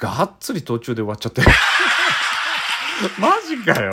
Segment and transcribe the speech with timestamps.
[0.00, 1.42] がっつり途中で終わっちゃって。
[3.18, 3.90] マジかよ。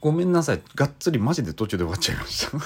[0.00, 0.62] ごめんなさい。
[0.76, 2.56] がっつりマジで途中で終わっちゃいました。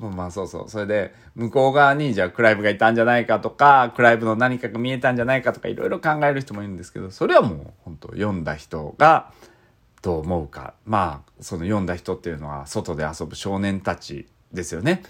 [0.06, 0.68] まあそうそう。
[0.68, 9.32] それで向こう側にじゃあクライブがいたんじゃないかとかクライブの何かが見えたんじゃないかとかいろいろ考える人もいるんですけどそれはもう本当読んだ人が
[10.02, 10.74] どう思うか。
[10.84, 15.02] まあその読んだ人っていうのは外で遊ぶ少年たちですよね。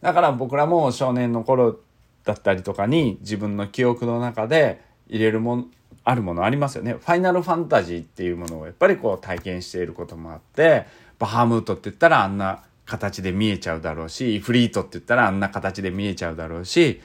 [0.00, 1.80] だから僕らも少年の頃
[2.24, 5.70] だったりとかに自分の記憶の中で入れるもん
[6.04, 6.94] あるものありますよね。
[6.94, 10.86] ファイナルファンタジーっていうものをやっぱりこう体験していることもあって、
[11.18, 17.00] バハムートって言ったらあんな形で見えちゃうだろうし、フリートって言ったらあんな形で見えちゃうだろうし、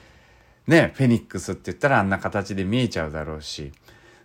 [0.68, 3.72] ね、フェニックスって言ったらあんな形で見えちゃうだろうし、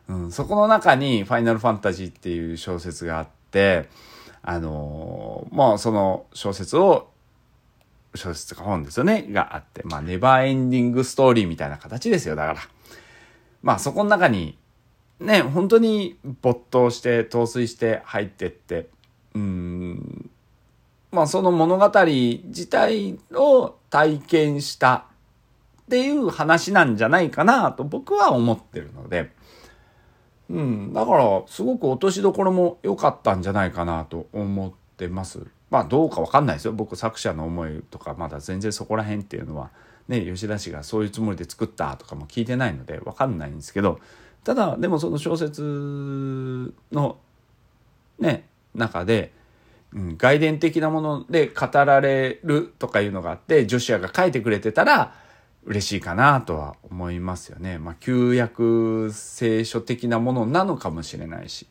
[0.08, 3.90] うん、そこの中にファイナルファンタジーっていう小説があって、
[4.42, 7.10] あのー、もうその小説を、
[8.16, 12.60] 小説か本ですよね、があって、まあネバーエンディングストーリーみたいな形ですよ、だから。
[13.62, 14.58] まあそこの中に
[15.20, 18.88] ね、本当に没頭して陶酔して入ってって、
[19.34, 20.30] うん、
[21.12, 25.06] まあその物語自体を体験した
[25.82, 29.32] っていう話なんじゃないかなと僕は思ってるので、
[30.50, 35.46] うん、だからすごく落としどころも良かったんじゃないかなと思ってます。
[35.70, 36.72] まあどうかわかんないですよ。
[36.72, 39.72] 僕作者の思いとかまだ全然そこら辺っていうのは
[40.08, 44.00] ね、吉田氏がそういうつもりで作ったとかも聞いてないのでわかんないんですけど、
[44.46, 47.18] ただでもその小説の
[48.18, 49.34] ね中で、
[49.94, 55.14] うん、外伝的なもので語られるとかいうのがあってジョシアが書いてくれてたら
[55.68, 57.78] 嬉しいかなとは思いますよね。
[57.78, 61.68] まあ旧約聖書的なものなのかもしれないし。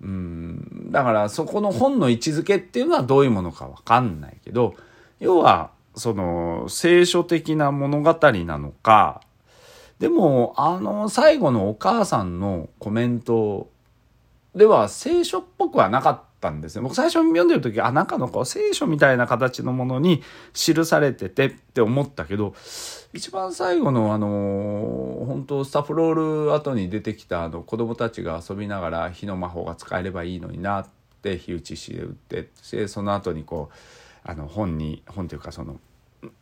[0.00, 4.74] うん、だからそこの本の位置づけっていうのはどういうものかわかんないけど
[5.20, 9.20] 要はその聖書的な物語なのか
[10.02, 13.70] でも、あの、最後のお母さんのコメント
[14.52, 16.82] では聖書っぽくはなかったんですね。
[16.82, 20.22] 僕最初読んでる時、あ、なんかのこう聖書みたいな形のものに
[20.52, 22.54] 記されててって思ったけど、
[23.14, 30.86] 一番最後のあの、本当スタッフロール後に出てきたあの子供たちが遊びながら火の魔法が使えればいいのになっ
[31.22, 33.76] て火打ちしで打って、で、その後にこう、
[34.24, 35.80] あの本に、本というかその、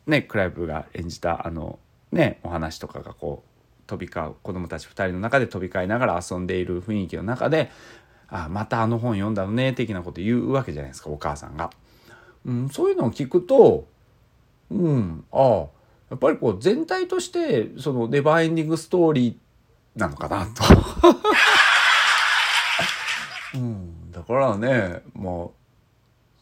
[0.07, 1.79] ね、クライブが演じたあの、
[2.11, 3.51] ね、お話とかがこう
[3.87, 7.71] 飛び交う子供たち2人の中で飛び交いながら遊んでいる雰囲気の中で
[8.31, 11.71] 「あまたあの本読んだのね」的なこと言うわけじゃないですかお母さんが。
[12.47, 13.87] うん、そういうのを聞くと
[14.71, 15.67] うんああ
[16.11, 20.65] やっぱりこう全体としてそのネバーエンディングストーリーなのかなと。
[23.55, 25.49] うん、だからねまあ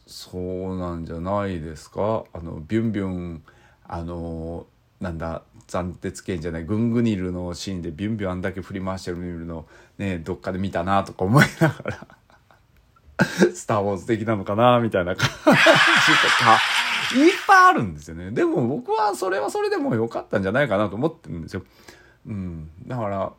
[0.06, 3.43] そうなんじゃないですかあのビュンビュン
[3.87, 4.66] あの
[5.00, 9.66] なんだ斬鉄剣じゃないグングニルのシーンでビュンビュンあんだけ振り回してるの
[9.98, 12.06] ねどっかで見たなとか思いながら
[13.54, 16.58] スター・ウォーズ的なのかなみたいな感じとか
[17.16, 21.62] いっぱいあるんですよねでも僕はそれはそれでも良かったんじゃないかなと思ってるんですよ。
[22.26, 23.32] うん、だから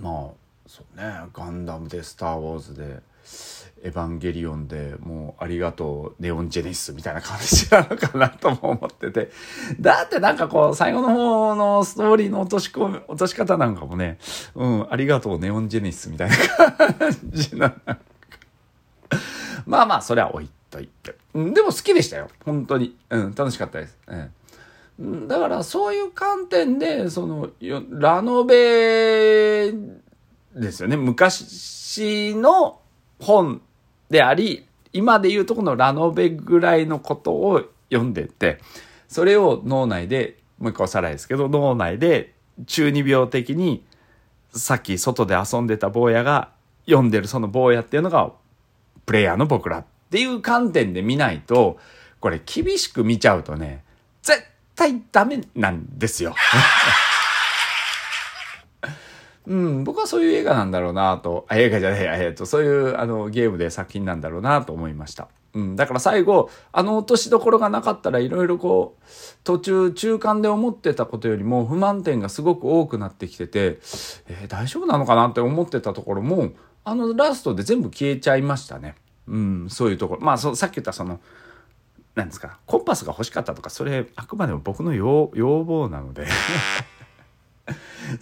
[0.00, 3.00] まあそうねガンダムで「スター・ウォーズ」で
[3.84, 9.30] エヴァンゲリオンでもうありがとうネオンジェネシスみたいな感じなのかなとも思ってて。
[9.80, 14.18] だってなんかこう最後の方のストーリーの落とし込み、落とし方なんかもね、
[14.54, 16.36] うん、ありがとうネオンジェネシスみたいな
[16.72, 16.96] 感
[17.32, 17.74] じな。
[19.66, 21.16] まあまあ、それは置いといて。
[21.34, 22.28] うんでも好きでしたよ。
[22.44, 22.96] 本当に。
[23.10, 23.98] うん、楽しかったです。
[24.98, 25.28] うん。
[25.28, 27.50] だからそういう観点で、その、
[27.90, 29.72] ラノベ
[30.54, 30.96] ですよね。
[30.96, 32.80] 昔の
[33.20, 33.62] 本
[34.10, 38.58] であり、今で言うとこのラノベぐらいのことを読んでて、
[39.08, 42.34] それを脳内で、もう一個おさらいですけど、脳内で
[42.66, 43.84] 中二病的に、
[44.54, 46.50] さっき外で遊んでた坊やが
[46.86, 48.32] 読んでるその坊やっていうのが、
[49.06, 51.78] プレイヤーの僕らっていう観点で見ないと、
[52.20, 53.82] これ厳しく見ちゃうとね、
[54.22, 54.42] 絶
[54.76, 56.34] 対ダメなんですよ。
[59.46, 65.28] うん、僕はそういう映画なんだろうなと、あ映画じゃない、えっと、そういうあのゲームで作品なんだろうなと思いました。
[65.54, 69.02] うん、だから最後、あの落としどころがなかったらいろいろこう、
[69.44, 73.78] 途中、中間で思ってたことよりも不満点がすごく多くなってきてて、
[74.28, 76.52] えー、大丈夫なのかなって思ってたところも、
[76.84, 78.94] あのラストで全部消えちゃいましたね。
[79.28, 80.22] うん、そういうところ。
[80.22, 81.20] まあ、そさっき言ったその、
[82.14, 86.26] なんですか、コンパスが欲しかったとか、それ、あくまでも僕の要望なので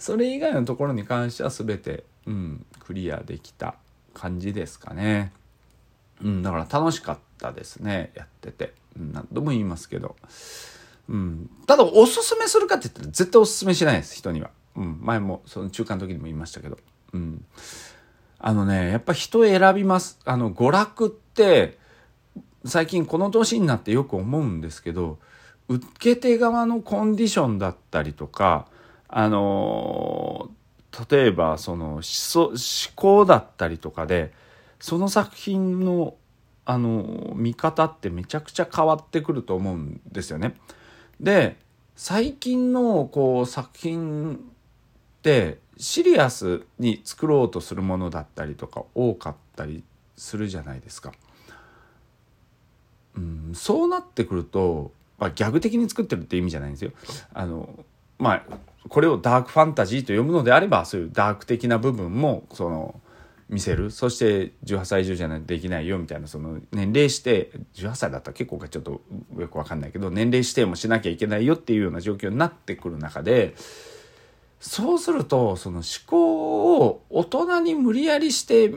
[0.01, 3.75] それ以外のところに関しては全て、うん、クリアできた
[4.15, 5.31] 感じですかね。
[6.23, 8.73] うん、だから楽しかったですね、やってて。
[8.99, 10.15] うん、何度も言いますけど。
[11.07, 11.49] うん。
[11.67, 14.49] ただ、おすすめするかって言ったら絶対おすすめしないです、人には。
[14.75, 14.97] うん。
[15.01, 16.79] 前も、その中間の時にも言いましたけど。
[17.13, 17.45] うん。
[18.39, 20.19] あのね、やっぱ人選びます。
[20.25, 21.77] あの、娯楽って、
[22.65, 25.19] 最近この年になってよく思うんですけど、
[25.67, 28.65] 受け手側のコンディションだったりとか、
[29.11, 30.49] あの
[31.09, 32.55] 例えばその思想思
[32.95, 34.33] 考だったりとかで
[34.79, 36.15] その作品の
[36.63, 40.55] あの見方ってめちゃくちゃ変わってくると思うんですよね。
[41.19, 41.57] で
[41.95, 44.37] 最近のこう作品っ
[45.21, 49.83] てシリアスに作ろうとするものだったりとか多かったり
[50.15, 51.11] するじゃないですか。
[53.17, 56.91] うん、そうなってくると、まあ、ギャグ的に作ってるって意味じゃないんですよ。
[57.33, 57.83] あの
[58.21, 58.43] まあ
[58.87, 63.01] これをダークファンタジーと読むのであればそういうダーク的な部分もその
[63.49, 63.91] 見せる。
[63.91, 69.01] そして18歳以上じゃないとできないよみたいなその年齢指定18歳だったら結構ちょっと
[69.37, 73.55] よく分かんないけど年齢指定もしなきゃいけないよっていうような状況になってくる中で
[74.59, 78.75] そうするとその思考を大人に無理やりして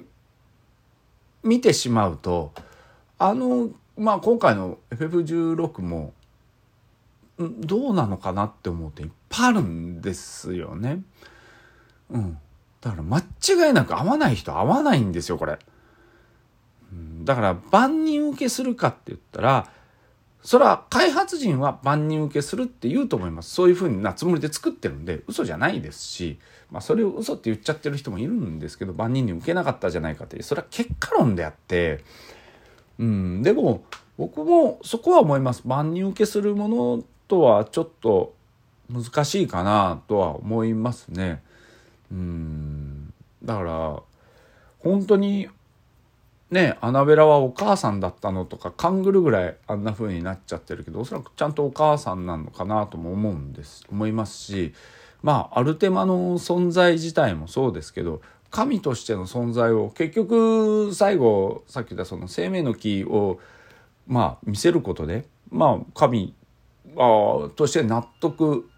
[1.43, 2.53] 見てしまうと
[3.19, 6.15] あのまあ今回の FF16 も
[7.39, 11.03] どうなのかなって思うといっぱいあるんですよね。
[12.11, 12.39] うん。
[12.81, 15.59] だから間違いなく合わない人合わないんですよ、これ。
[16.93, 19.71] うん、だから万人受けするかって言ったら、
[20.43, 23.51] それは開発陣は万人受けするって言うと思います。
[23.51, 26.39] そういうふうなつもりで作ってるんで、嘘じゃないですし、
[26.71, 32.05] まあそれを嘘って言っちゃってる人もいるんですけど、万人に受けなかったじゃないかって、それは結果論であって、
[32.99, 33.85] うん、でも
[34.19, 35.63] 僕もそこは思います。
[35.65, 38.35] 万人受けするものとはちょっと
[38.91, 41.43] 難しいかなとは思いますね。
[42.11, 43.13] うん
[43.43, 44.03] だから
[44.79, 45.49] 本当に
[46.51, 54.75] ねアナベラはお母さんだったのとか勘ぐるぐらいあんな風になっちゃってるけどおそらくちゃんとお母さんなのかなとも思うんです思いますし
[55.23, 58.21] まあアルテマの存在自体もそうですけど
[58.51, 63.41] 神としての存在を結局最後さっき言ったその生命の木を
[64.07, 66.35] まあ見せることでまあ神
[66.97, 68.69] あとして納得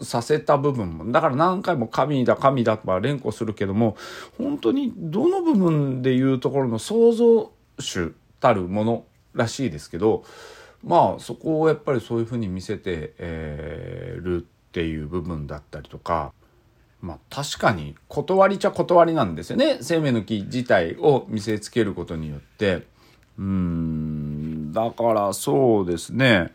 [0.00, 3.96] させた部分もだから何回も神だ神だとは連呼するけども
[4.38, 9.04] 本当にどの部分でいうところの創造主たるもの
[9.34, 10.24] らしいですけど
[10.82, 16.32] まあそこをやっぱりそういうふうに見せて、えー、るっていう部分だったりとか。
[17.00, 19.78] まあ確かに断りちゃ断りなんですよね。
[19.80, 22.86] 生命の木自体を見せつけることによって。
[23.38, 26.52] うん、だからそうですね。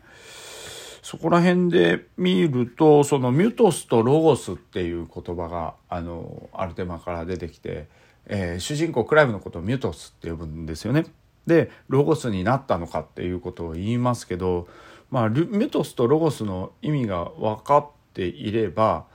[1.08, 7.88] そこら辺で見るとそのミュトスとロゴスっていう言葉があのアルテマから出てきて、
[8.26, 11.06] えー、主人公クライブのことをミュトスって呼ぶんですよね。
[11.46, 14.68] でロゴスになったのかっていうことを言いますけど、
[15.10, 19.06] まあ、ミュトスとロゴスの意味が分かっていれば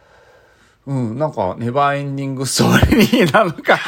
[0.87, 3.79] うんなんかネバーエンディングストーリーなのかな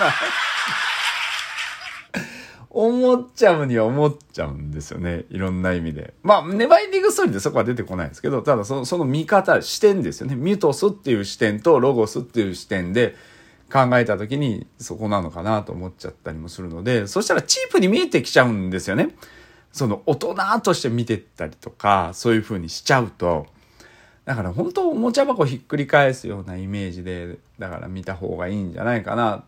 [2.75, 5.23] 思っちゃうには思っちゃうんですよね。
[5.29, 6.13] いろんな意味で。
[6.23, 10.35] まあ、ネバインディングストーリーでそこは出てこないですけど、ただその、その見方、視点ですよね。
[10.35, 13.15] ミュトスっていう視点とロゴスっていう視点で
[13.71, 19.15] 考えた時にそこなのかなと思っちゃったりもするので、そしたらチープに見えてきちゃうんですよね。
[19.71, 23.47] その大人として見てったりとか、そういう風にしちゃうと、
[24.25, 29.45] だから本当おもちゃ箱ひっくり返すようなイメージで、だから見た方がいいんじゃないかな。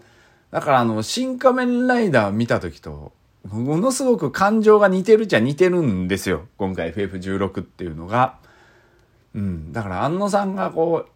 [0.51, 3.11] だからあの、新仮面ライダー見た時と
[3.51, 6.47] ものすごく感情が似てるっちゃ似てるんですよ。
[6.57, 8.35] 今回 FF16 っていうのが。
[9.33, 9.71] うん。
[9.71, 11.09] だから安野さんがこう、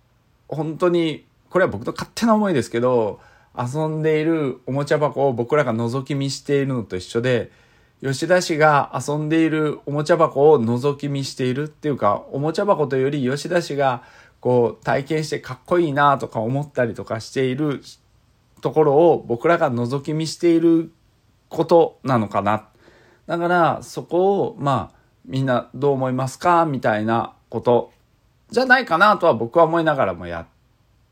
[0.48, 3.20] 本当に、これは僕の勝手な思いですけど、
[3.58, 7.52] 遊んでいるおもちゃ箱を僕らが覗き見しているのと一緒で、
[8.02, 14.04] 吉田氏が遊んでいるおもちゃ箱を覗き見しているっていうか、おもちゃ箱というより吉田氏が
[14.40, 17.82] こう体験してかっこいいなとか思ったりとかしている
[18.62, 20.91] ところを僕らが覗き見している
[21.50, 22.68] ことなのかな。
[23.27, 27.91] だからそこをまあみんなどう思いますかみたいなこと
[28.50, 30.46] じゃないかなとは僕は思いながらもやっ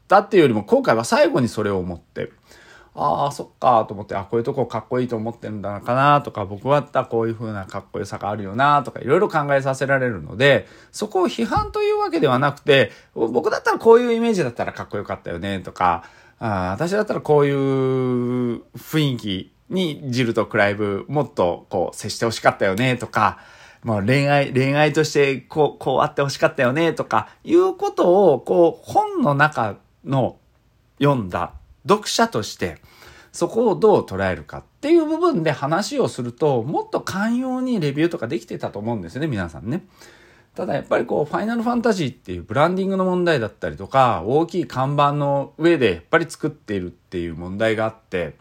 [0.07, 2.31] たっていうよりも今回は最後にそれを思って
[2.95, 16.03] ああそっかと思ってあこういうとこかっこいいと思ってるんだなかなとか僕はったこういう風なかっこよさがあるよなとかいろいろ考えさせられるのでそこを批判というわけではなくて僕だったらこういうイメージだったらかっこよかったよねとか
[16.39, 17.55] あ私だったらこういう
[18.77, 23.39] 雰囲気にジルとクライブもっとこう接してほしかったよねとか、
[23.83, 30.37] もう恋愛、恋愛としてこう、こうあってほしかったよねとか、いうことをこう本の中の
[30.99, 31.53] 読んだ
[31.87, 32.77] 読者として、
[33.31, 39.85] そこをどう捉えるかっていう部分で話をすると、もっと寛容にレビューとかできてたと思うんですよね、皆さんね。
[40.55, 48.35] ただやっぱりこう、ファイナルファンタジーっていうブランディングの問題だったりとか、大きい看板の上でやっぱり作っているっていう問題があって、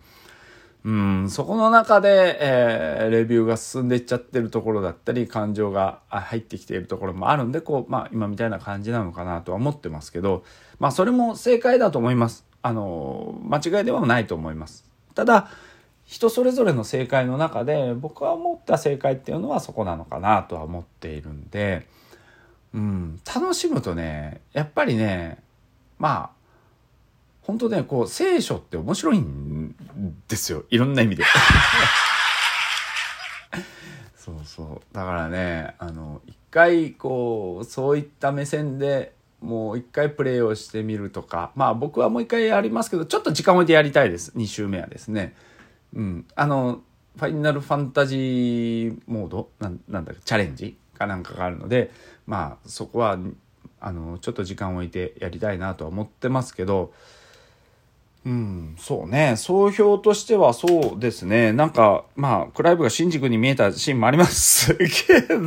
[0.85, 10.45] うん、そこの中で、えー、レビューが進んでいっちゃってるところだったり、感情が入ってきているところもあるんで、こう、まあ今みたいな感じなのかなとは思ってますけど、
[10.79, 12.47] まあそれも正解だと思います。
[12.63, 14.89] あの、間違いではないと思います。
[15.15, 15.51] ただ、
[16.09, 21.87] 人それぞれの正解の中で僕は思った正解っていうのはそこなのかなとは思っているんで、
[22.73, 25.37] うん、楽しむとね、やっぱりね、
[25.99, 26.39] まあ、
[27.43, 29.75] 本当ね、こう、聖書って面白いん
[30.29, 30.65] ですよ。
[30.71, 31.25] いろんな意味で。
[34.17, 34.95] そうそう。
[34.95, 39.13] だからね、あの、一回、こう、そういった目線で
[39.43, 44.33] もう一回プレイをしてみるとか、まあ僕はもう一回やりますけど、ちょっと時間置いてやりたいです。
[44.37, 45.35] 2週目はですね。
[45.95, 46.27] うん。
[46.35, 46.81] あの、
[47.17, 49.49] ファイナルファンタジーモード？
[49.59, 51.91] なんなんだっけ、チャレンジかなんかがあるので、
[52.27, 53.19] まあそこは、
[53.81, 56.93] あの、ちょっと時間を置いてやりたいなとは思ってますけど、
[58.27, 59.37] うん、そうね。
[59.37, 61.53] 総評としてはそうですね。
[61.53, 65.41] なんか、まあ、クライブが新宿に見えたシーンもありますけど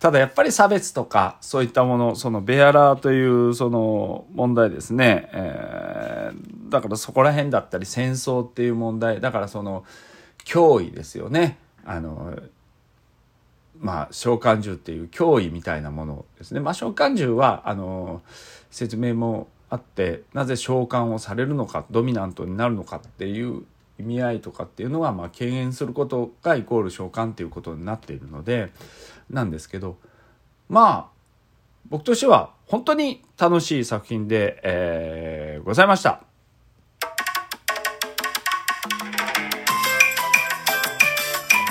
[0.00, 5.28] ただやっぱり差別とか、そういったもの、そのベアラーというその問題ですね。
[5.32, 9.84] えー、だからそこら辺だったり戦争っていう問題、だからその
[10.44, 11.58] 脅威ですよね。
[11.84, 12.34] あの、
[13.78, 16.60] まあ、召喚獣っていう脅威みたいなものですね。
[16.60, 18.22] まあ、召喚獣は、あの、
[18.70, 23.64] 説明もあってなぜ召喚をされるのかドミナントになるのかっていう
[24.00, 28.72] 意味合いとかっていうのがまあ敬遠することがイコール召喚っていうことになっているので
[29.30, 29.96] なんですけど
[30.68, 31.20] まあ
[31.88, 36.29] 僕としては本当に楽しい作品で、えー、ございました。